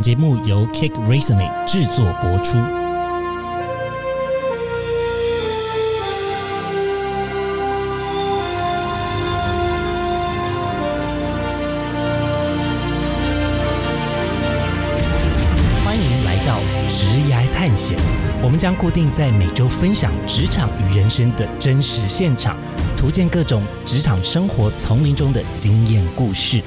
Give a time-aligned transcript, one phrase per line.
[0.00, 2.56] 节目由 Kick Resume 制作播出。
[15.84, 16.58] 欢迎来到
[16.88, 17.98] 职涯探险，
[18.42, 22.56] 我们将固定在每周分享职场与人生的真实现场，
[22.96, 26.62] 图鉴各种职场生活丛林中的经验故事。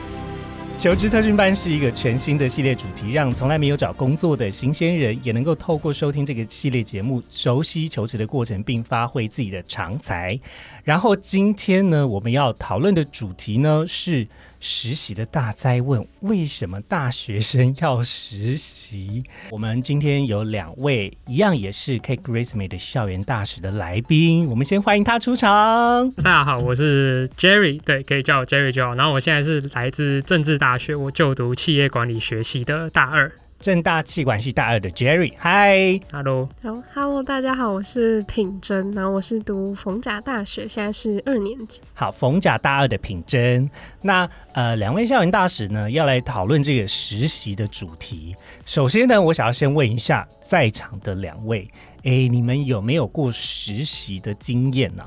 [0.81, 10.39] 求职特训班是一个全新的系列主题，让从来没有找工作的新鲜人也能够透过收听这个系列节目，熟悉求职的过程，并发挥自己的长才。
[10.83, 14.27] 然后今天呢，我们要讨论的主题呢是
[14.63, 19.23] 实习的大灾问：为什么大学生要实习？
[19.49, 26.11] 我们今天有两位一样也是 Cake Resume 的校园大使的来宾，我们先欢迎他出场。
[26.11, 28.93] 大家好，我是 Jerry，对，可以叫我 Jerry 就好。
[28.93, 33.31] 然后我现在是来自政治大学，我就读企业管理学系的大二。
[33.61, 35.77] 正大气管系大二的 Jerry，嗨
[36.11, 41.79] ，Hello，好，Hello，大家好，我是品珍，然后我是读逢甲大学，现在是二年级。
[41.93, 43.69] 好，逢甲大二的品珍。
[44.01, 48.35] 那呃，两位校园大使呢，要来讨论这个实习的主题。
[48.65, 51.69] 首先呢，我想要先问一下在场的两位，
[52.01, 55.05] 诶，你们有没有过实习的经验呢、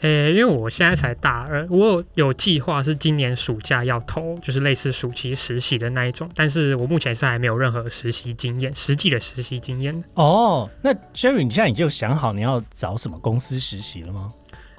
[0.00, 10.04] 诶、因为我现在才大二，我有有计划是今年暑假要投，就是类似暑期实习的那一种，但是我目前是还没有任何实习经验，实际的实习经验。
[10.14, 14.32] 哦，那 Jerry，你现在你就想好你要找什么公司实习了吗？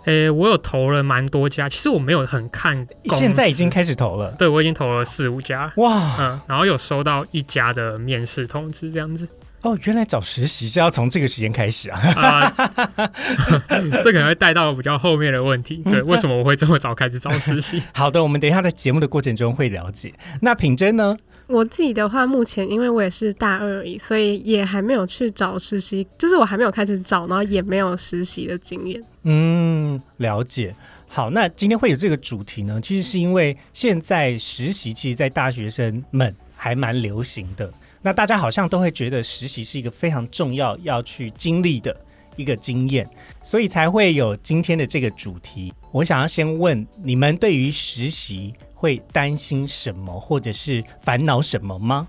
[0.05, 4.31] 诶、我有投了蛮多家，其实我没有很看，现在已经开始投了。
[4.39, 9.27] 对我已经投了四五家，哇，嗯，然后有收到一家的面试通知，这样子。
[9.61, 11.99] 哦，原来找实习是要从这个时间开始啊。
[11.99, 13.11] 啊、
[14.03, 15.81] 这可能会带到比较后面的问题。
[15.85, 17.81] 对，为什么我会这么早开始找实习？
[17.93, 20.13] 好的，我们等一下在节目的过程中会了解。
[20.41, 21.17] 那品珍呢？
[21.47, 29.03] 我自己的话，目前因为我也是大二而已，所以也还没有去找实习，就是我还没有开始找，然后也没有实习的经验。
[29.23, 30.75] 嗯，了解。
[31.07, 37.69] 好，那今天会有这个主题呢，其实是因为现在实习其实，在大学生们还蛮流行的。
[38.01, 41.95] 那大家好像都会觉得实习是一个非常重要要去经历的
[42.37, 43.07] 一个经验，
[43.41, 45.73] 所以才会有今天的这个主题。
[45.91, 52.07] 我想要先问你们，对于实习会担心什么，或者是烦恼什么吗？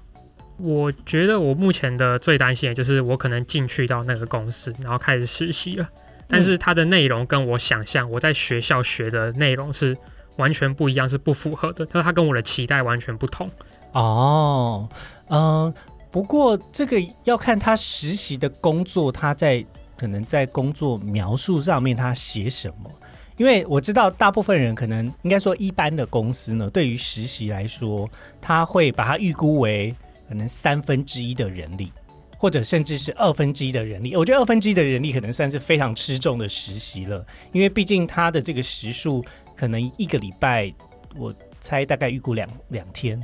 [0.59, 5.89] 我觉得我目前的最担心的就是我可能进去到那个公司，然后开始实习了，
[6.29, 9.97] 但是它的内容跟我想象我在学校学的内容是
[10.37, 13.51] 完全不一样，是不符合的，就是它跟我的期待完全不同。
[13.93, 14.89] 哦，
[15.31, 15.73] 嗯、
[16.11, 19.65] 不过这个要看他实习的工作，他在
[19.97, 22.91] 可能在工作描述上面他写什么。
[23.37, 28.07] 因为我知道大部分人可能应该说一般的公司呢，对于实习来说，
[28.39, 29.95] 他会把它预估为
[30.29, 31.91] 可能三分之一的人力，
[32.37, 34.15] 或者甚至是二分之一的人力。
[34.15, 39.25] 我觉得二分之一的人力可能算是非常吃重的实习了，因为毕竟他的这个时数
[39.57, 40.71] 可能一个礼拜，
[41.17, 43.19] 我猜大概预估两两天。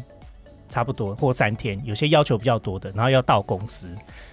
[0.69, 3.89] 差不多或三天，有些要求比较多的，然后要到公司。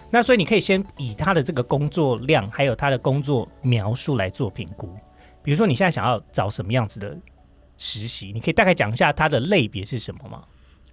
[0.10, 4.94] 那所以你可以先以他的这个工作量，还有他的工作描述来做评估。
[5.42, 7.18] 比如说你现在想要找什么样子的
[7.78, 10.44] 实习，你可以大概讲一下它的类别是什么吗？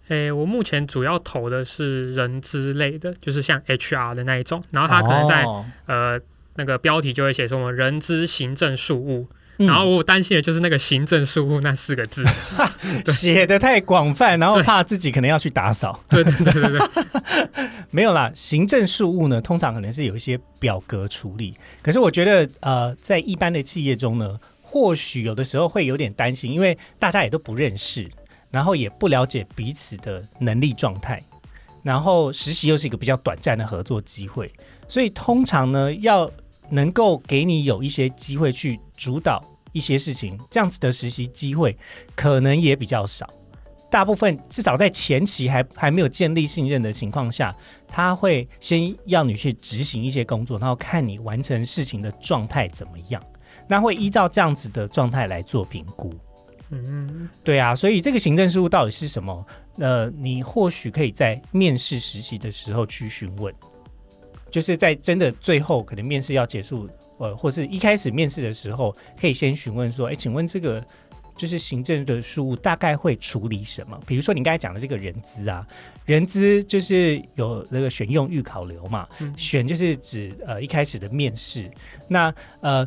[0.09, 6.21] 诶、我目前主要投的是人资类的，就是像 HR 的那一种，然后他可能在、哦呃
[6.57, 9.29] 那个标题就会写什么人资行政事务，
[9.61, 12.25] 嗯然后我担心的就是那个行政事务那四个字。
[13.13, 16.03] 写的太广泛，然后怕自己可能要去打扫。
[16.09, 21.55] 对对对对对， 没有啦，行政事务呢，通常可能是有一些表格处理。
[21.83, 28.11] 可是我觉得，呃，在一般的企业中呢，或许有的时候会有点担心，因为大家也都不认识，
[28.51, 31.23] 然后也不了解彼此的能力状态，
[31.83, 34.51] 然后实习又是一个比较短暂的合作机会，
[34.89, 36.31] 所以通常呢，要
[36.71, 41.77] 能够给你有一些机会去主导一些事情，这样子的实习机会
[42.15, 43.29] 可能也比较少。
[43.91, 47.53] 大部分至少在前期还还没有建立信任的情况下，
[47.89, 53.21] 他会先要你去执行一些工作，然后看你完成事情的状态怎么样，
[53.67, 56.15] 那会依照这样子的状态来做评估。
[56.71, 59.45] 嗯，对啊，所以这个行政事务到底是什么？
[59.79, 63.53] 呃，你或许可以在面试实习的时候去询问，
[64.51, 66.89] 就是在真的最后可能面试要结束，
[67.19, 70.85] 呃，或是一开始面试的时候，可以先询问说，哎，请问这个
[71.37, 73.99] 就是行政的事务大概会处理什么？
[74.07, 75.67] 比如说你刚才讲的这个人资啊，
[76.05, 81.71] 人资就是有那个选用预考流嘛，选就是指呃一开始的面试，
[82.09, 82.87] 那呃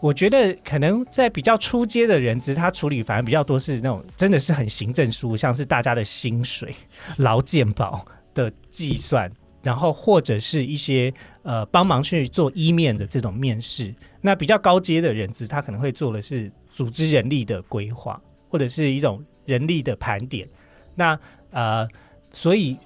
[0.00, 6.74] 我觉得可能在比较初阶的人资，他处理反而比较多是那种真的是很行政书，像是大家的薪水、
[7.18, 8.04] 劳健保
[8.34, 9.30] 的计算，
[9.62, 11.12] 然后或者是一些
[11.42, 13.94] 呃帮忙去做一面的这种面试。
[14.20, 20.48] 那比较高阶的人资，他可能会做的是组织人力的规划，或者是一种人力的盘点。
[20.94, 21.18] 那
[21.50, 21.88] 呃，
[22.32, 22.76] 所以。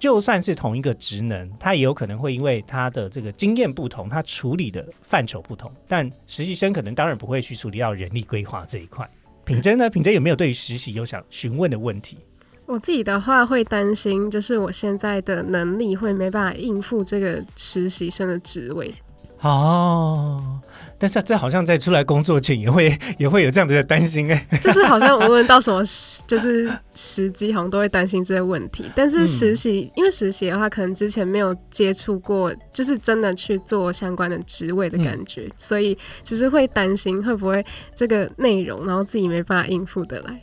[0.00, 5.72] 就算是同一个职能，他也有可能会因为他的这个经验不同，他处理的范畴不同。
[5.88, 9.08] 但实习生可能当然不会去处理到人力规划这一块。
[9.46, 9.88] 品珍呢？
[9.88, 12.18] 品珍有没有对于实习有想询问的问题？
[12.66, 18.94] 我自己的话会担心，就是我现在的能力会没办法应付这个实习生的职位。
[19.40, 20.60] 哦。
[20.96, 25.82] 但是这好像在出来工作前也会 也会有这样子的担心哎， 就是好像无论到什么
[26.26, 28.84] 就是时机，好像都会担心这些问题。
[28.94, 37.62] 但是实习，因为实习的话，可能之前没有接触过，就是真的去做相关的职位的感觉，所以只是会担心会不会
[37.94, 40.40] 这个内容，然后自己没办法应付得来。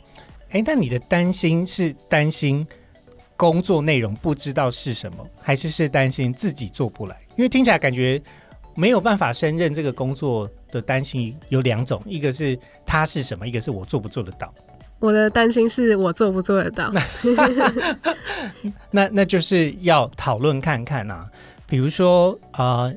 [0.52, 2.66] 哎，那你的担心是担心
[3.36, 7.18] 工作内容不知道是什么，还是是担心自己做不来？
[7.36, 8.22] 因为听起来感觉。
[8.74, 14.50] 没有办法胜任这个工作的担心有两种，一个是他是什么，一个是我做不做得到。
[14.98, 16.90] 我的担心是我做不做得到。
[18.90, 21.30] 那那就是要讨论看看啊，
[21.66, 22.90] 比如说啊，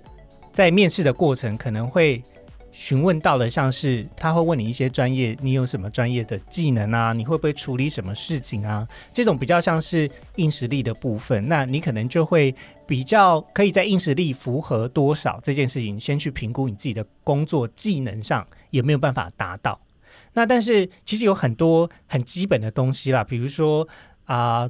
[0.53, 2.23] 在面试的过程可能会。
[2.77, 7.13] 询问到了，像是他会问你一些专业，你有什么专业的技能啊？
[7.13, 8.85] 你会不会处理什么事情啊？
[9.13, 12.53] 这种比较像是硬实力的部分，那你可能就会
[12.85, 19.79] 比较可以在硬实力符合多少这件事情，先去评估你自己的工作技能上有没有办法达到。
[20.33, 23.87] 那但是其实有很多很基本的东西啦，比如说
[24.25, 24.69] 啊，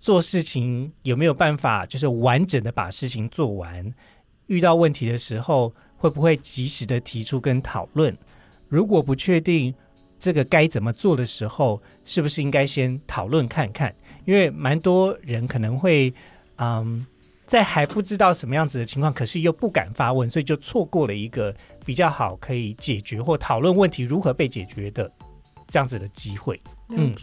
[0.00, 3.94] 做事情有没有办法就是完整的把事情做完？
[4.48, 5.72] 遇到问题的时候。
[5.96, 8.16] 会不会及时的提出跟讨论？
[8.68, 9.74] 如果不确定
[10.18, 13.94] 这个该怎么做的时候，是不是应该先讨论看看？
[14.24, 16.12] 因为蛮多人可能会，
[16.56, 17.06] 嗯，
[17.46, 21.54] 在还不知道什么样子的情况，可是又不敢发问，所以就错过了一个
[21.84, 25.10] 比较好可以解决或讨论问题如何被解决的
[25.68, 26.58] 这样子的机会。
[26.88, 27.14] 嗯，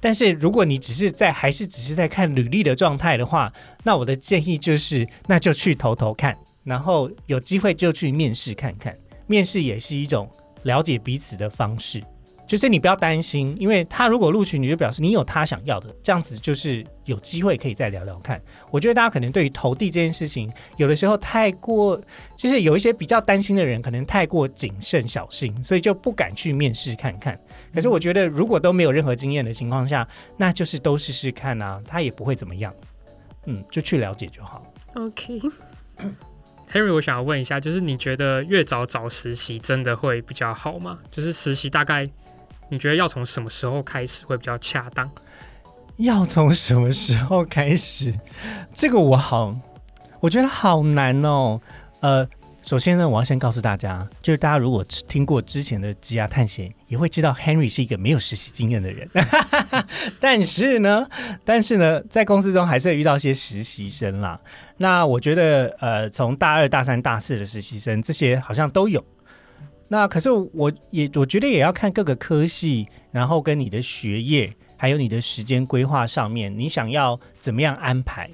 [0.00, 6.36] 但是如果你只是在还是只是在看履历的状态的话，那我的建议就是，那就去投投看。
[6.64, 8.96] 然后有机会就去面试看看，
[9.26, 10.28] 面试也是一种
[10.64, 12.02] 了解彼此的方式。
[12.46, 18.40] 就是你不要担心，因为他如果录取你就表示你有他想要的，这样子就是有机会可以再聊聊看。
[18.70, 21.98] 我觉得大家可能对于投递这件事情，有的时候太过，
[22.36, 27.38] 就是有一些比较担心的人，可能太过谨慎小心，所以就不敢去面试看看。
[27.72, 30.06] 可是我觉得如果都没有任何经验的情况下，
[30.36, 32.72] 那就是都试试看啊，他也不会怎么样。
[33.46, 34.70] 嗯，就去了解就好。
[34.96, 35.40] OK。
[36.72, 40.98] Henry，我想要问一下，就是你觉得越早找实习真的会比较好吗？
[41.10, 42.08] 就是实习大概
[42.68, 45.10] 你觉得要从什么时候开始会比较恰当？
[45.96, 48.12] 要从什么时候开始？
[48.72, 49.54] 这个我好，
[50.20, 51.60] 我觉得好难哦。
[52.00, 52.28] 呃。
[52.62, 59.06] 首先呢，我要先告诉大家，就是大家如果听过之前的职涯探险，也会知道 Henry 是一个没有实习经验的人。
[60.18, 61.06] 但是呢，
[61.44, 64.40] 但是呢，在公司中还是会遇到一些实习生啦。
[64.76, 69.04] 那我觉得，呃，从大二、大三、大四的实习生，这些好像都有。
[69.88, 78.30] 那可是我也我觉得也要看各个科系，然后跟你的学业，还有你的时间规划上面，你想要怎么样安排？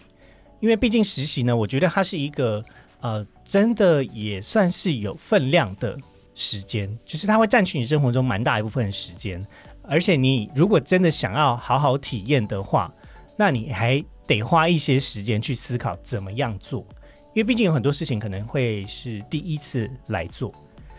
[0.60, 2.64] 因为毕竟实习呢，我觉得它是一个。
[3.02, 5.96] 呃，真的也算是有分量的
[6.34, 9.42] 时间，就是它会占据你生活中蛮大一部分的时间。
[9.84, 12.92] 而且你如果真的想要好好体验的话，
[13.38, 16.86] 那你还得花一些时间去思考怎么样做，
[17.34, 20.54] 因为毕竟有很多事情可能会是第一次来做。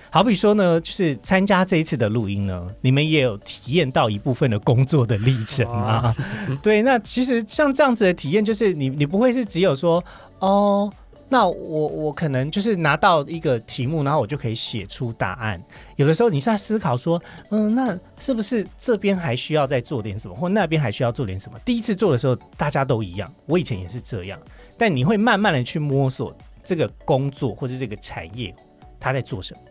[0.10, 6.14] 好比说呢，就是参加这一次的录音呢，你们也有体验到一部分的工作的历程啊。
[6.62, 10.04] 对，那其实像这样子的体验，就是你你不会是只有说
[10.40, 10.92] 哦。
[11.32, 15.64] 那我我可能就是拿到一个题目，然后我就可以写出答案。
[15.96, 17.22] 有的时候你是在思考说，
[17.52, 21.58] 嗯，那是不是这边还需要再做点什么，或那边还需要做点什么？
[21.64, 24.38] 第一次做的时候大家都一样，我以前也是这样。
[24.78, 26.36] 但你会慢慢的去摸索
[26.66, 28.54] 这个工作或者这个产业
[29.00, 29.62] 它在做什么。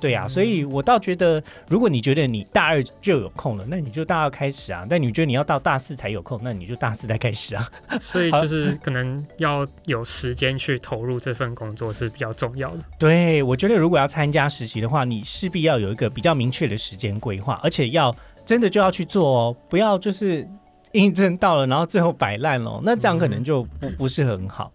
[0.00, 7.68] 对呀，所以我倒觉得，如果你觉得你大二就有空了，那你就大二开始啊；但你觉得你要到大四才有空，那你就大四再开始啊。
[8.00, 12.84] 所以就是可能要有时间去投入这份工作是比较重要的。
[12.98, 18.14] 对，我觉得如果要参加实习的话，你势必要有一个比较明确的时间规划，而且要
[18.44, 20.48] 真的就要去做哦，不要就是
[20.92, 24.72] 应征到了，然后最后摆烂了， 那这样可能就不不是很好。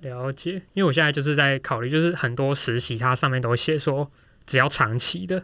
[0.00, 4.10] 了解，因为我现在就是在考虑，就是很多实习它上面都写说。
[4.46, 5.36] 只要长期的，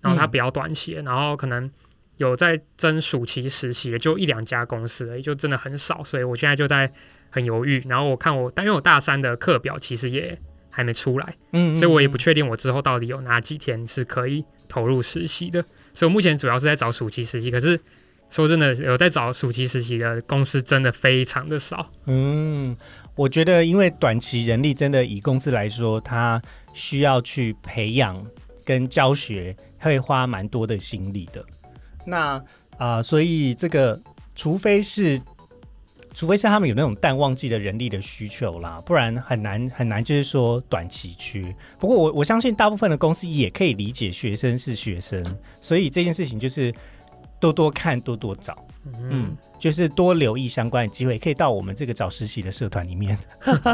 [0.00, 1.70] 然后他嗯不要短期的，然后可能
[2.16, 6.92] 有在争暑期实习的，就一两家公司而已，就真的很少，所以我现在就在
[7.30, 7.82] 很犹豫。
[7.88, 10.38] 然后我看我，但因为我大三的课表其实也
[10.70, 15.62] 还没出来，嗯所以我也不确定我之后到底有哪几天是可以投入实习的。
[15.92, 17.80] 所以我目前主要是在找暑期实习，可是
[18.30, 21.90] 说真的，有在找暑期实习的公司真的非常的少。
[22.06, 22.76] 嗯，
[23.16, 26.40] 我觉得因为短期人力真的以公司来说，它
[26.74, 28.24] 需要去培养
[28.68, 31.42] 跟教学，会花蛮多的心力的。
[32.04, 32.44] 那
[32.76, 33.98] 啊、所以这个
[34.34, 35.18] 除非是。
[36.14, 41.54] 除非是他们有那种淡旺季的人力的需求啦，不然很难很难，就是说短期缺。
[41.78, 45.22] 不过我我相信大部分的公司也可以理解学生是学生，
[45.60, 46.74] 所以这件事情就是
[47.38, 48.66] 多多看多多找。
[48.98, 53.18] 嗯，就是多留意相关的机会，可以到我们这个找实习的社团里面。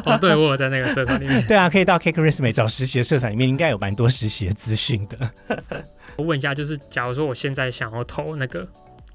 [0.05, 1.43] 哦，对我有在那个社团里面。
[1.47, 5.31] 对啊，可以到 Cake Resume 找实习的社团里面，应该有蛮多实习的资讯的。
[6.17, 8.67] 我问一下，就是假如说我现在想要投那个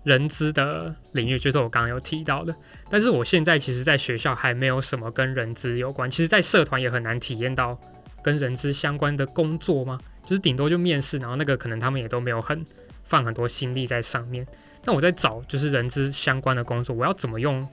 [0.04, 2.56] 人资的领域，就是我刚刚有提到的，
[2.90, 7.80] 但是我现在其实在学校还没有什么跟人资有关，其实，在社团也很难体验到
[8.22, 10.00] 跟人资相关的工作吗？
[10.26, 12.64] 就是顶多就面试，然后那个可能他们也都没有很
[13.04, 14.46] 放很多心力在上面。
[14.84, 17.68] 但我在找就是人资相关的工作，我要怎么用，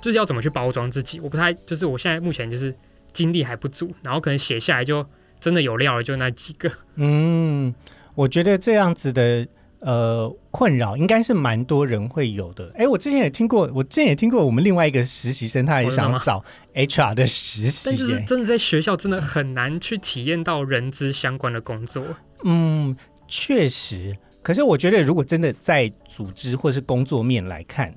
[0.00, 1.18] 就是要怎么去包装自己？
[1.20, 2.74] 我不太，就是我现在目前就是
[3.12, 5.04] 精力还不足，然后可能写下来就
[5.40, 6.70] 真的有料了，就那几个。
[6.96, 7.74] 嗯，
[8.14, 9.46] 我觉得这样子的
[9.80, 12.70] 呃困扰，应该是蛮多人会有的。
[12.76, 18.20] 哎，我之前也听过，我之前也听过我们另外一个实习生，他也想找 HR 的实习但就是。
[18.20, 22.04] 真的在学校真的很难去体验到人资相关的工作。
[22.44, 22.94] 嗯，
[23.26, 24.16] 确实。
[24.44, 27.92] 可是我觉得，如果真的在组织或是工作面来看，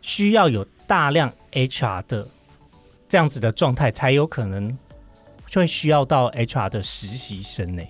[0.00, 2.26] 需要有大量 HR 的
[3.06, 4.74] 这样子的状态，才有可能
[5.46, 7.82] 就会需要到 HR 的实习生呢。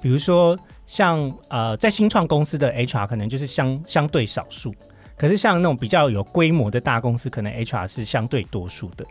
[0.00, 4.74] 比如说像呃，在新创公司的 HR 可能就是相相对少数，
[5.18, 9.04] 可是像那种比较有规模的大公司，可能 HR 是相对多数的。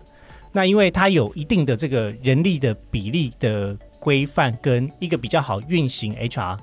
[0.52, 6.58] 那因为它有一定的这个人力的比例的规范，跟一个比较好运行 HR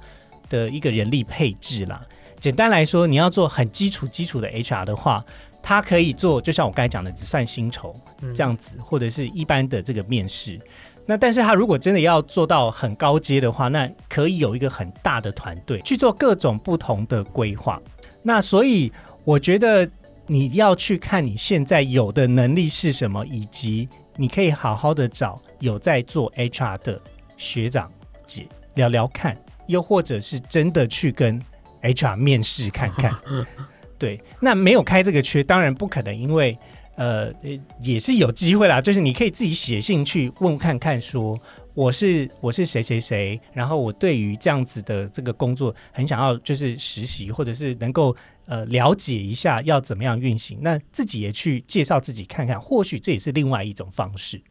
[0.50, 2.06] 的一个人力配置啦。
[2.38, 5.24] 简单来说，你要做很基础基础的 HR 的话，
[5.62, 10.60] 他可以做，就像我刚才讲的，只算薪酬嗯这样子，或者是一般的这个面试。
[11.06, 17.80] 那但是他如果真的要做到很高阶的话，那可以有一个很大的团队去做各种不同的规划。
[18.22, 18.92] 那所以
[19.24, 19.90] 我觉得
[20.26, 27.00] 你要去看你现在有的能力是什么，以及你可以好好的找有在做 HR 的
[27.36, 27.90] 学长
[28.24, 29.36] 姐聊聊看，
[29.70, 31.42] 又或者是真的去跟
[31.82, 33.14] HR 面试看看。
[33.98, 36.58] 对，那没有开这个缺，当然不可能，因为
[36.96, 41.40] 呃呃也是有机会啦，就是你可以自己写信去问看看说。
[41.72, 48.14] 我是我是谁谁谁，然后我对于这样子的这个工作很想要就是实习，或者是能够
[48.46, 54.42] 呃了解一下要怎么样运行，那自己也去介绍自己看看，或许这也是另外一种方式。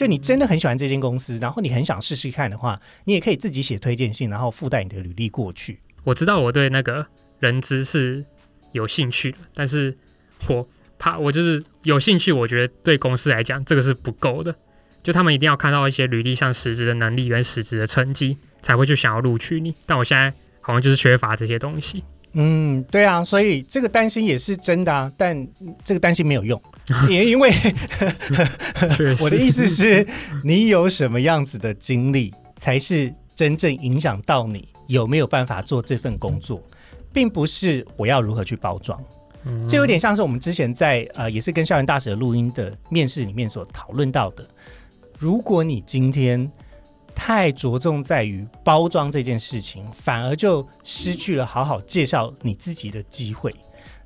[0.00, 5.78] 就你真的很喜欢这间公司，然后你很想试试看的话，你也可以自己写推荐信，然后附带你的履历过去。
[6.04, 7.06] 我知道我对那个
[7.38, 8.24] 人资是
[8.72, 9.94] 有兴趣的，但是
[10.48, 10.66] 我
[10.98, 14.56] 怕我就是有兴趣，我觉得对公司来讲这个是不够的，
[15.02, 19.74] 就他们一定要看到一些履历上实质的能力跟实质的成绩，才会去想要录取你。
[19.84, 22.02] 但我现在好像就是缺乏这些东西。
[22.32, 25.46] 嗯，对啊，所以这个担心也是真的啊，但
[25.84, 26.62] 这个担心没有用，
[27.08, 27.50] 也 因为
[29.20, 30.06] 我的意思是，
[30.44, 36.62] 你有什么样子的经历，才是真正影响到你有没有办法做这份工作，
[37.12, 39.00] 并不是我要如何去包装。
[39.44, 44.46] 嗯这有点像是我们之前在呃，也是跟校园大使的录音的面试里面所讨论到的。
[45.18, 46.50] 如果你今天
[47.14, 53.54] 太着重在于包装这件事情，反而就失去了好好介绍你自己的机会。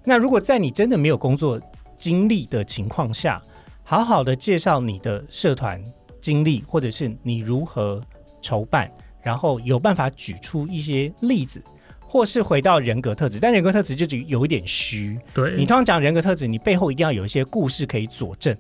[0.05, 1.61] 那如果在你真的没有工作
[2.04, 3.40] 经历的情况下，
[3.82, 5.82] 好好的介绍你的社团
[6.20, 7.99] 经历，或者是你如何
[8.42, 8.92] 筹办，
[9.23, 11.64] 然后有办法举出一些例子，
[12.06, 15.18] 或是回到人格特质，但人格特质就有一点虚。
[15.32, 18.54] 对你通常讲人格特质，你背后一定要有一些故事可以佐证，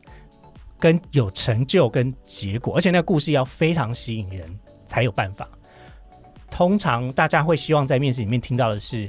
[0.78, 5.46] 跟有成就跟结果，而且那个故事要非常吸引人才有办法。
[6.50, 9.06] 通常大家会希望在面试里面听到的是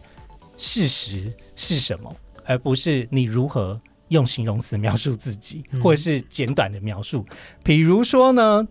[0.57, 2.13] 事实是什么，
[2.43, 3.79] 而不是你如何
[4.15, 7.25] 用形容词描述自己，嗯或者是简短的描述。
[7.63, 8.67] 比如说呢，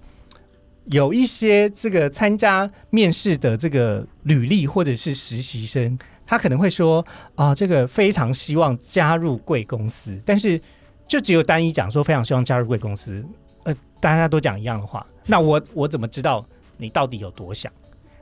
[0.87, 5.97] 有一些这个参加面试的这个履历或者是实习生，
[6.27, 7.05] 他可能会说
[7.37, 10.61] 啊、这个非常希望加入贵公司，但是
[11.07, 13.25] 就只有单一讲说非常希望加入贵公司，
[13.65, 16.45] 呃，大家都讲一样的话，那我我怎么知道
[16.79, 17.71] 你到底有多想？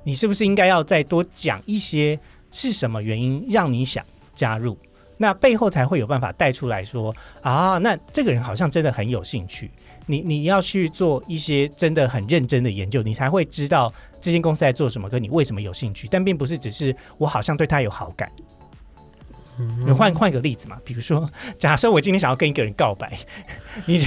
[0.04, 2.18] 你是不是应该要再多讲一些
[2.50, 4.76] 是什么原因让你想加入？
[5.22, 9.70] 那背后才会有办法带出来说啊，那这个人好像真的很有兴趣。
[10.06, 16.08] 你你要去做一些真的很认真的研究，你才会知道这间公司在做什么，跟你为什么有兴趣。
[16.10, 18.28] 但并不是只是我好像对他有好感。
[19.86, 23.16] 你换换一个例子嘛，比如说，假设我今天想要跟一个人告白，
[23.86, 24.04] 你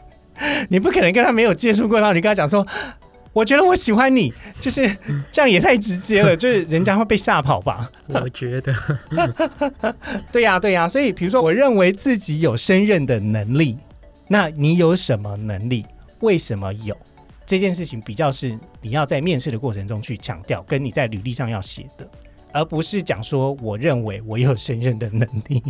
[0.70, 2.66] 你不可能跟他没有接触过，然后你跟他讲说，
[3.36, 4.96] 我觉得我喜欢你，就是
[5.30, 7.90] 这样也太直接了， 就是人家会被吓跑吧？
[8.08, 8.74] 我觉得，
[10.32, 13.76] 对呀对呀，所以比如说，我认为自己有胜任的能力，
[14.26, 15.84] 那你有什么能力？
[16.20, 16.96] 为什么有
[17.44, 18.00] 这件事情？
[18.00, 22.08] 比较是你要在面试的过程中去强调，跟你在履历上要写的。
[22.54, 25.62] 而不是讲说，我认为我有胜任的能力，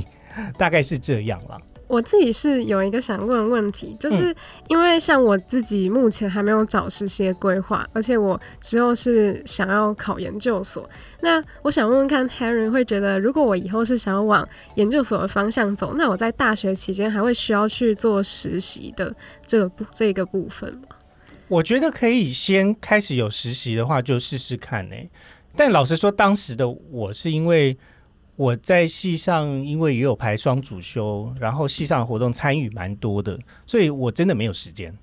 [0.57, 1.61] 大概是这样了。
[1.89, 4.35] 我自己是有一个想问的问题，就是
[4.69, 10.89] 因为像我自己目前还没有找实习规划，而且我之后是想要考研究所。
[11.21, 19.15] 那我想问问看，Harry 会觉得，如果我以后是想要往研究所的方向走，那我在大学期间还会需要去做实习的
[19.47, 20.97] 这个部这个部分吗？
[21.49, 24.97] 我觉得可以先开始有实习的话，就试试看呢。
[25.55, 27.79] 但老实说，当时的我是因为
[28.37, 34.95] 我在戏上，因为也有排双主修，然后戏上的活动参与蛮多的，所以我真的没有时间。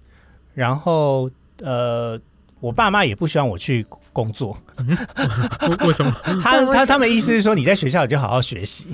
[0.53, 1.29] 然后，
[1.61, 2.19] 呃，
[2.59, 4.57] 我爸妈也不希望我去工作。
[5.85, 6.15] 为什么？
[6.41, 8.87] 他他他们的意思是说，你在学校就好好学习。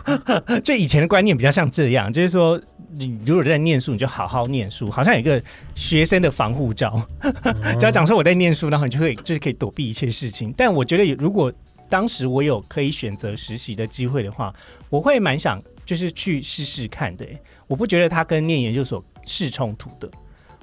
[0.62, 2.60] 就以前的观念比较像这样，就是说。
[2.92, 5.40] 你如果在念书，你就好好念书，好像有一个
[5.76, 7.00] 学生的防护罩，
[7.78, 10.52] 只要讲说我在念书，然后你就会就是可以躲避一切事情。
[10.56, 11.52] 但我觉得，如果
[11.90, 14.54] 当时我有可以选择实习的机会的话，
[14.88, 17.26] 我会蛮想就是去试试看的。
[17.66, 20.08] 我不觉得它跟念研究所是冲突的。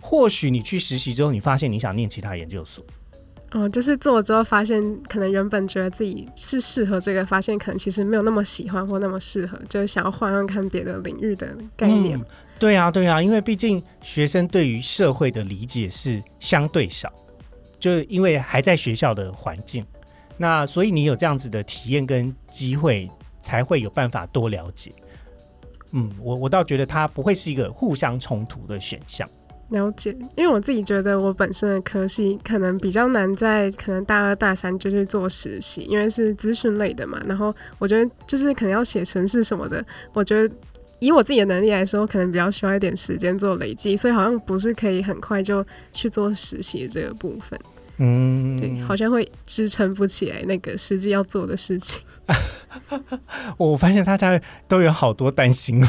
[0.02, 2.84] 或许你去实习之后，你发现你想念其他研究所。
[3.52, 12.20] 哦，就是做了之后发现，可能原本觉得自己是适合这个，发现可能其实没有那么喜欢或那么适合，就是想要换换看别的领域的概念。
[12.60, 17.12] 对啊，对啊，因为毕竟学生对于社会的理解是相对少，
[17.80, 19.86] 就是因为还在学校的环境，
[20.38, 23.10] 那所以你有这样子的体验跟机会，
[23.42, 24.92] 才会有办法多了解。
[25.94, 29.28] 嗯，我我倒觉得它不会是一个互相冲突的选项。
[29.70, 37.22] 了解，因为我自己觉得我本身的科系可能比较难，在可能大二大三就去做实习，因为是资讯类的嘛。
[37.28, 40.56] 然后我觉得就是可能要写程式什么的，我觉得
[41.00, 47.60] 以我自己的能力来说，可能比较需要一点时间做累积，所以好像不是可以很快就去做实习这个部分。
[47.98, 52.02] 嗯，对，好像会支撑不起来那个实际要做的事情。
[53.58, 55.84] 我发现大家都有好多担心，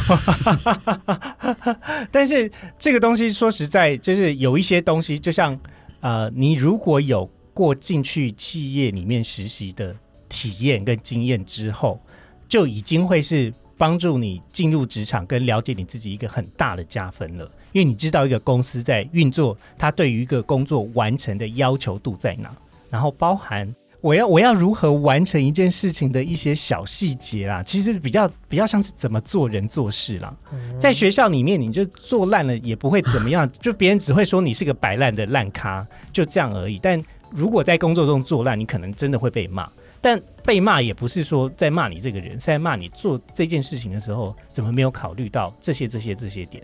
[2.11, 5.59] 但是这个东西说实在，就是有一些东西，就像
[6.01, 9.94] 呃，你如果有过进去企业里面实习的
[10.29, 12.01] 体验跟经验之后，
[12.49, 17.51] 就已经会是帮助你进入职场跟了解你自己一个很大的加分了。
[17.79, 22.53] 因为你知道一个公司在运作，它对于一个工作完成的要求度在哪，
[22.91, 30.37] 然后包含我要我要如何完成一件事情的一些小细节啦，其实比较比较像是怎么做人做事啦。
[30.81, 36.81] 在学校里面，你就做烂了也不会怎么样， 就别人只会说你是个摆烂的烂咖，就这样而已。
[36.83, 39.71] 但如果在工作中做烂，你可能真的会被骂。
[40.01, 46.61] 但被骂也不是说在骂你这个人，是在骂你做这件事情的时候怎么没有考虑到这些这些这些点。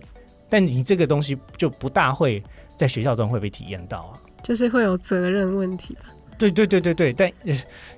[0.54, 2.40] 但你这个东西就不大会
[2.76, 6.02] 在学校中会被体验到啊，就是会有责任问题吧？
[6.38, 7.28] 对对对对对，但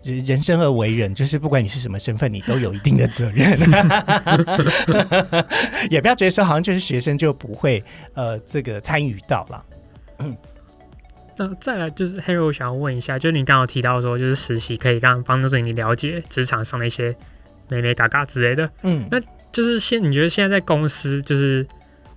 [0.03, 3.47] 人生而为人，就是不管你是什么身份，你都有一定的责任。
[5.91, 9.63] 也不要觉得说好像就是学生就不会呃这个参与到了。
[11.37, 17.15] 那再来就是 Harry，我想要问一下，就是你刚刚提到说，就是实习可以让帮助你了解职场上的一些
[17.69, 18.67] 美美嘎嘎之类的。
[18.81, 19.21] 嗯，那
[19.53, 21.67] 就是现你觉得现在在公司就是。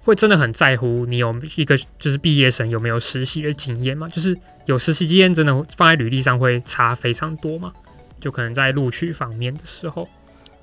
[0.09, 4.07] 会真的很在乎你有一个就是毕业生有没有实习的经验吗？
[4.07, 7.71] 就是有实习经验真的放在履历上会差非常多吗？
[8.19, 10.07] 就可能在录取方面的时候，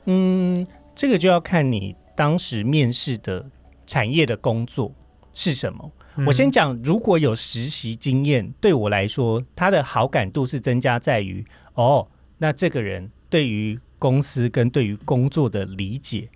[0.06, 3.46] 嗯，这个就要看你当时面试的
[3.87, 4.92] 产业的工作
[5.32, 5.92] 是什么。
[6.26, 16.28] 我先讲，如果有实习经验，对我来说，他的好感度是增加在于哦，那这个人对于公司跟对于工作的理解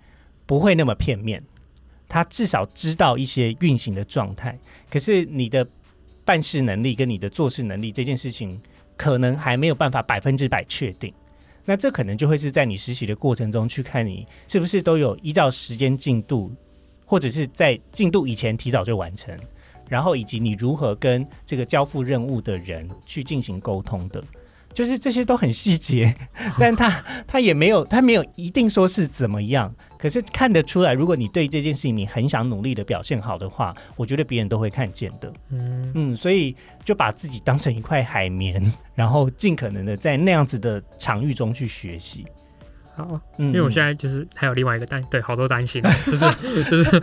[0.45, 1.43] 不会那么片面。
[2.11, 5.65] 他至少知道一些运行的状态，可是你的
[6.25, 8.61] 办事能力跟你的做事能力这件事情，
[8.97, 11.13] 可能还没有办法百分之百确定。
[11.63, 16.51] 那这可能就会是在你实习的过程中去看你是不是都有依照时间进度，
[17.05, 19.33] 或者是在进度以前提早就完成，
[19.87, 24.21] 然后以及你如何跟这个交付任务的人去进行沟通的。
[24.73, 26.13] 就是这些都很细节，
[26.59, 26.89] 但他
[27.25, 35.31] 他也没有他没有一定说是怎么样，可是看得出来，如果你对这件事情你很想努力的表现好的话，我觉得别人都会看见的。
[35.51, 42.25] 嗯，嗯，所以就把自己当成一块海绵，然后尽可能的在那样子的场域中去学习。
[42.93, 47.01] 好，嗯，因为我现在就是还有另外一个担，对，好多担心， 就是就是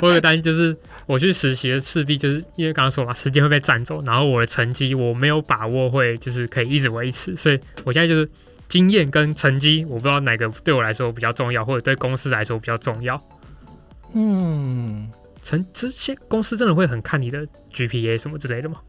[0.00, 0.76] 我有个担心，就是
[1.06, 8.28] 我去实习的势必就是因为刚刚说嘛，时间会被占走，然后我的成绩我没有把握会就是可以一直维持，所以我现在就是
[8.74, 13.16] 经验跟成绩，我不知道哪个对我来说比较重要，或者对公司来说比较重要。
[14.14, 15.08] 嗯，
[15.40, 18.80] 成这些公司真的会很看你的 GPA 什么之类的吗？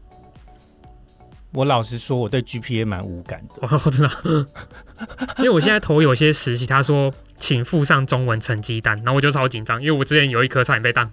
[1.52, 3.60] 我老实说，我对 GPA 蛮无感的。
[3.62, 4.46] 我 我真的，
[5.38, 11.08] 因为我现在投有些实习，他说请附上中文成绩单，然后我就超紧张，因为我之前有一科差点被当。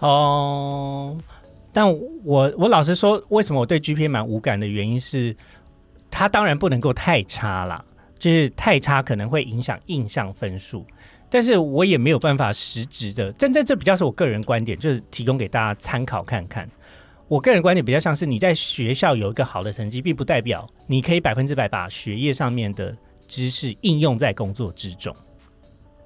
[0.00, 1.16] 哦，
[1.72, 5.34] 但我我老实说，为什么我对 GPA 蛮无感的原因是，
[6.10, 7.82] 它当然不能够太差啦，
[8.22, 10.86] 就是太差可能会影响印象分数。
[11.28, 16.70] 但是我也没有办法实质的，真正这比较是我个人观点，就是提供给大家参考看看。
[17.26, 25.12] 我个人观点比较像是你在学校有一个好的成绩，并不代表你可以百分之百把学业上面的知识应用在工作之中。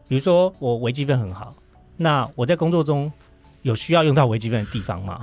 [0.09, 1.55] 比如说我微积分很好，
[1.99, 3.13] 那我在工作中
[3.61, 5.21] 有需要用到微积分的地方吗？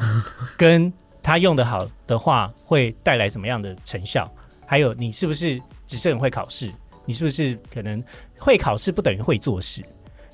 [0.56, 4.32] 跟他用的好的话，会带来什么样的成效？
[4.67, 6.71] 还有你是不是只是很会考试？
[7.06, 8.04] 你是不是可能
[8.38, 9.84] 会考试不等于会做事？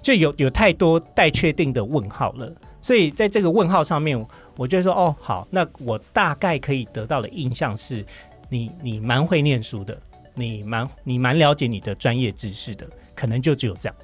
[0.01, 2.51] 就有有太多待确定的问号了。
[2.81, 8.05] 所以在这个问号上面，我就说哦，好，那我大概可以得到的印象是，
[8.47, 9.99] 你你蛮会念书的，
[10.35, 13.95] 你蛮你蛮了解你的专业知识的，可能就只有这样。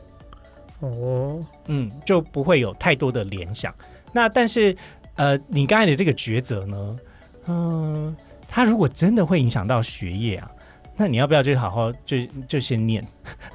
[0.82, 3.73] 哦，嗯，就不会有太多的联想。
[4.12, 4.75] 那但是，
[5.15, 6.99] 呃，你刚才的这个抉择呢，
[7.47, 10.51] 嗯、它如果真的会影响到学业啊，
[10.97, 13.05] 那你要不要就好好就就先念？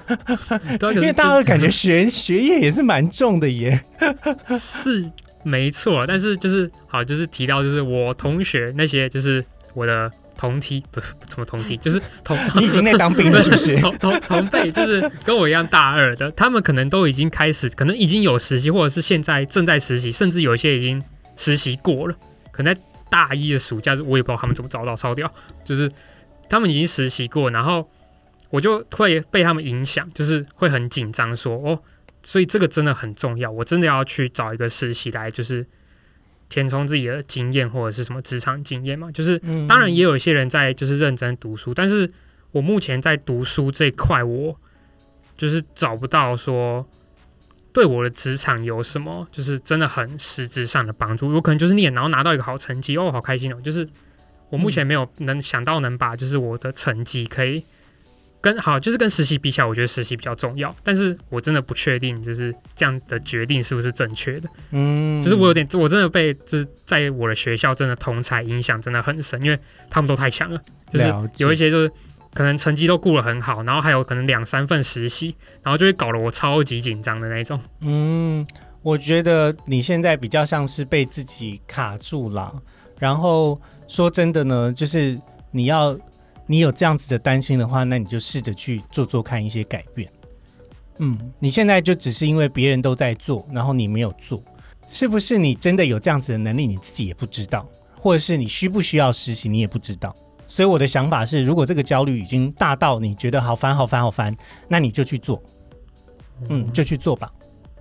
[0.94, 3.82] 因为大二感觉学学业也是蛮重的耶。
[4.58, 5.10] 是
[5.42, 13.76] 没错，但是就是好，就是提到就是我同学那些就是我的同梯，不是 什么同梯，就是同 你已经在当兵了，是不是？
[13.78, 21.02] 同同同辈，就是跟我一样大二的，他们可能都已经开始，可能已经有实习，或者是现在正在实习，甚至有一些已经
[21.36, 22.14] 实习过了。
[22.50, 25.32] 可能在大一的暑假，我也不知道他们怎么找到，超屌，
[25.64, 25.90] 就是
[26.50, 27.88] 他们已经实习过，然后
[28.50, 31.80] 我就会被他们影响，就是会很紧张，说哦，
[32.22, 35.64] 所以这个真的很重要，我真的要去找一个实习来，就是
[36.48, 42.10] 填充自己的经验或者是什么职场经验嘛，就是嗯当然也有一些人在就是认真读书，但是
[42.50, 44.60] 我目前在读书这一块，我
[45.36, 46.84] 就是找不到说
[47.72, 51.28] 对我的职场有什么就是真的很实质上的帮助。
[51.28, 53.60] 我可能就是念，然后拿到一个好成绩，哦，好开心哦！
[53.62, 53.88] 就是
[54.50, 57.64] 我目前没有能想到能把就是我的成绩可以
[58.40, 64.48] 跟好，就是跟实习比起来，我觉得实习比较重要，但是我真的不确定就是这样的决定是不是正确的。
[64.70, 69.58] 嗯就是我有点，我真的被就是在我的学校真的同才影响真的很深，因为
[69.90, 70.60] 他们都太强了，
[70.90, 71.92] 就是有一些就是
[72.32, 77.60] 可能成绩都顾得很好，然后还有可能两三份实习，然后就会搞得我超级紧张的那种。
[77.80, 78.46] 嗯，
[78.80, 82.62] 我觉得你现在比较像是被自己卡住了。
[82.98, 83.60] 然后
[83.90, 85.98] 说真的呢，就是你要
[86.46, 90.08] 你有这样子的担心的话，那你就试着去做做看一些改变。
[90.98, 94.40] 嗯，你现在就只是因为别人都在做，然后你没有做，
[94.88, 97.66] 是不是你真的有这样子的能力，你自己也不知道，
[98.00, 100.14] 或者是你需不需要实习，你也不知道。
[100.46, 104.32] 所以我的想法是，如果这个焦虑已经大到你觉得好烦、好烦、好烦，
[104.68, 105.42] 那你就去做，
[106.48, 107.32] 嗯，就去做吧。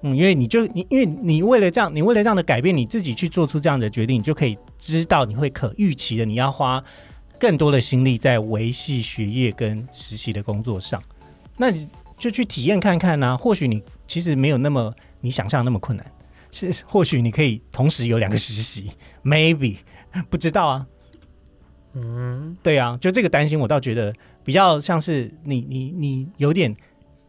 [0.01, 6.83] 嗯，因为你就你，因为你为了这样，你为了这样的改变，你自己去做出这样的决定，你就可以知道你会可预期的，你要花
[7.37, 11.01] 更多的心力在维系学业跟实习的工作上。
[11.57, 16.05] 那你就去体验看看啊，或许你其实没有那么你想象那么困难，
[16.51, 18.91] 是或许你可以同时有两个实习，
[19.23, 19.77] maybe
[20.29, 20.87] 不知道啊。
[21.93, 26.73] 嗯，对啊，就这个担心，我倒觉得比较像是你你你有点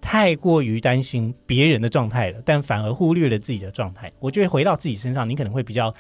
[0.01, 4.11] 太过于担心别人的状态了，但反而忽略了自己的状态。
[4.19, 5.95] 我觉得回到自己身上，你可能会比较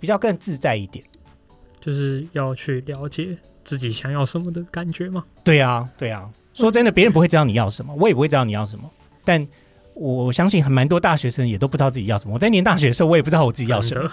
[0.00, 1.04] 比较更自在一点。
[1.80, 5.24] 就是要去了解自己想要什么的感觉嘛。
[5.44, 6.30] 对啊，对啊。
[6.52, 8.90] 说真的，别人不会知道你要什么，我也不会知道你要什么，
[9.24, 9.46] 但
[9.98, 12.34] 我我相信很蛮多大学生也都不知道自己要什么。
[12.34, 14.10] 我在念大学的时候，我也不知道我自己要什么。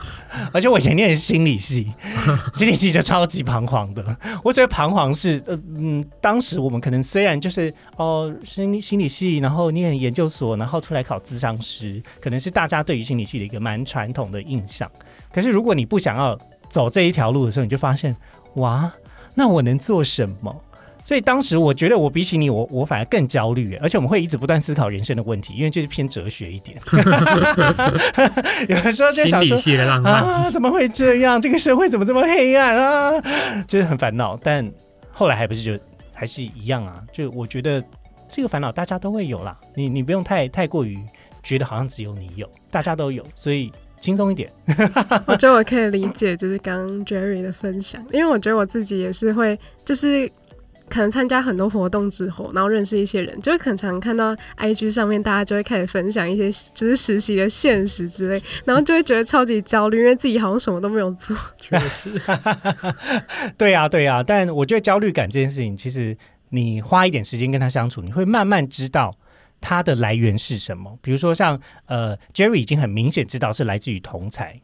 [0.51, 1.93] 而且我以前念心理系，
[2.55, 4.03] 心理系就超级彷徨的。
[4.43, 14.89] 我觉得彷徨是，呃嗯，当时我们可能虽然就是哦，心理心理系，然后念研究所，然后出来考咨商师，可能是大家对于心理系的一个蛮传统的印象。
[15.31, 18.15] 可是如果你不想要走这一条路的时候，你就发现，
[18.55, 18.91] 哇，
[19.35, 20.55] 那我能做什么？
[21.05, 26.75] 所以当时我觉得我比起你，我我反而更焦虑，而且我们会一直不断思考人生的问题，因为就是偏哲学一点。
[28.67, 31.39] 有的时候就想说系的浪漫，啊，怎么会这样？
[31.39, 33.21] 这个社会怎么这么黑暗啊？
[33.67, 34.35] 就是很烦恼。
[34.41, 34.67] 但
[35.11, 35.79] 后来还不是就
[36.11, 36.99] 还是一样啊？
[37.13, 37.83] 就我觉得
[38.27, 40.97] 这个烦恼大家都会有啦，你你不用太太过于
[41.43, 44.51] 觉得好像只有你有，大家都有，所以轻松一点。
[45.27, 50.27] 我觉得我可以理解，就是刚刚 Jerry 的分享，因为我觉得我自己也是会，就是
[50.87, 61.35] 可能参加很多活动之后，然后认识一些人，就会很常看到 IG 上面大家就会开始分享一些就是实习的现实之类，然后就会觉得超级焦虑，因为自己好像什么都没有做。
[61.57, 62.21] 确实，
[63.57, 66.15] 对呀、对呀、但我觉得焦虑感这件事情，其实
[66.49, 69.17] 你花一点时间跟他相处，你会慢慢知道
[69.59, 70.97] 它的来源是什么。
[71.01, 74.61] 比如说像呃，Jerry 已经很明显知道是来自于同才，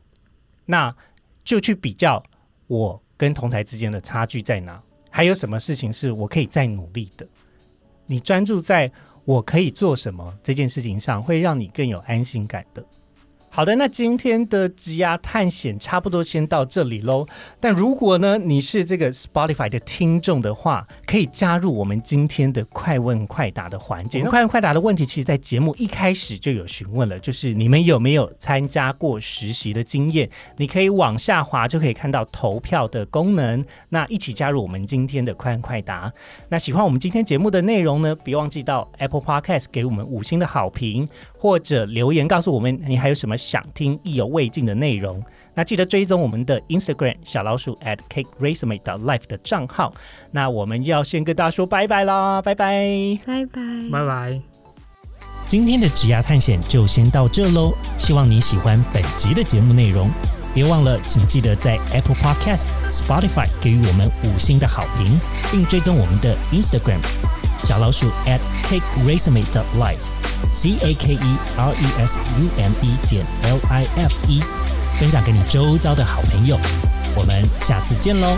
[0.67, 0.95] 那
[1.43, 2.23] 就去比较
[2.67, 4.81] 我跟同才之间的差距在哪，
[5.11, 7.27] 还有什么事情是我可以再努力的。
[8.07, 8.91] 你专注在
[9.25, 12.83] 我可以做什么这件事情上，会让你更有安心感的。
[13.53, 17.27] 好的，那今天的职涯探险差不多先到这里喽。
[17.59, 24.21] 但如果呢，你是这个 Spotify 的听众的话，可以加入我们今天的快问快答的环节。
[24.21, 30.29] 那快问快答的问题，其实在节目一开始就有询问了，就是你们有没有参加过实习的经验？
[30.55, 33.61] 你可以往下滑就可以看到投票的功能。
[33.89, 36.09] 那一起加入我们今天的快问快答。
[36.47, 41.05] 那喜欢我们今天节目的内容呢，别忘记到 Apple Podcast 给我们五星的好评，
[41.41, 45.19] 或者留言告诉我们你还有什么想听意犹未尽的内容。
[45.55, 49.91] 那记得追踪我们的 Instagram 小老鼠 at cake resume life 的账号。
[50.29, 52.85] 那我们要先跟大家说拜拜啦，拜拜。
[53.25, 53.61] 拜拜。
[53.91, 54.39] 拜拜。
[55.47, 60.11] 今天的职涯探险就先到这喽，希望你喜欢本集的节目内容。
[60.53, 65.19] 别忘了，请记得在 Apple Podcast、Spotify 给予我们五星的好评，
[65.51, 66.99] 并追踪我们的 Instagram
[67.63, 69.43] 小老鼠 at cake resume
[69.77, 74.41] life，C A K E R E S U M E 点 L I F E，
[74.99, 76.57] 分享给你周遭的好朋友。
[77.15, 78.37] 我们下次见喽，